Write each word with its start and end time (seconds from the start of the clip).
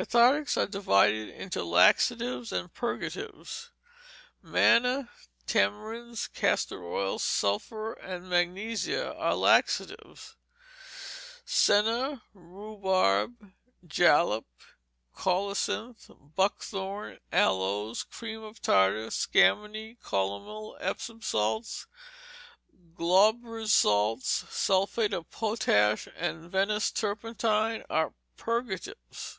Cathartics 0.00 0.56
are 0.56 0.66
divided 0.66 1.28
into 1.28 1.62
laxatives 1.62 2.52
and 2.52 2.72
purgatives. 2.72 3.68
Manna, 4.40 5.10
tamarinds, 5.46 6.26
castor 6.26 6.82
oil, 6.82 7.18
sulphur, 7.18 7.92
and 7.92 8.26
magnesia 8.30 9.14
are 9.14 9.34
laxatives; 9.34 10.36
senna, 11.44 12.22
rhubarb, 12.32 13.52
jalap, 13.86 14.46
colocynth, 15.14 16.10
buckthorn, 16.34 17.18
aloes, 17.30 18.02
cream 18.02 18.42
of 18.42 18.62
tartar, 18.62 19.10
scammony, 19.10 19.98
calomel, 20.02 20.78
Epsom 20.80 21.20
salts, 21.20 21.86
Glauber's 22.94 23.70
salts, 23.74 24.46
sulphate 24.48 25.12
of 25.12 25.30
potash, 25.30 26.08
and 26.16 26.50
Venice 26.50 26.90
turpentine 26.90 27.84
are 27.90 28.14
_purgatives. 28.38 29.36